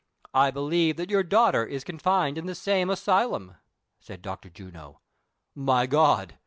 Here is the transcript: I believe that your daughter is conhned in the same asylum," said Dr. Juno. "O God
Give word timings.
I 0.33 0.49
believe 0.49 0.95
that 0.97 1.11
your 1.11 1.21
daughter 1.21 1.63
is 1.63 1.83
conhned 1.83 2.39
in 2.39 2.47
the 2.47 2.55
same 2.55 2.89
asylum," 2.89 3.57
said 3.99 4.23
Dr. 4.23 4.49
Juno. 4.49 4.99
"O 5.55 5.85
God 5.85 6.33